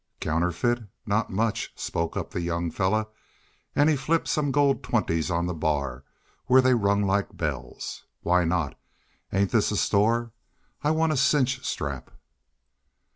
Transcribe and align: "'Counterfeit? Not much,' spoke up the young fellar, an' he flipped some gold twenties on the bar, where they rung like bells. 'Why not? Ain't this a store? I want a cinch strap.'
"'Counterfeit? 0.19 0.79
Not 1.05 1.29
much,' 1.29 1.71
spoke 1.75 2.17
up 2.17 2.31
the 2.31 2.41
young 2.41 2.71
fellar, 2.71 3.05
an' 3.75 3.87
he 3.87 3.95
flipped 3.95 4.27
some 4.27 4.51
gold 4.51 4.81
twenties 4.81 5.29
on 5.29 5.45
the 5.45 5.53
bar, 5.53 6.03
where 6.47 6.59
they 6.59 6.73
rung 6.73 7.05
like 7.05 7.37
bells. 7.37 8.03
'Why 8.23 8.43
not? 8.43 8.75
Ain't 9.31 9.51
this 9.51 9.69
a 9.69 9.77
store? 9.77 10.31
I 10.83 10.89
want 10.89 11.11
a 11.13 11.17
cinch 11.17 11.63
strap.' 11.63 12.09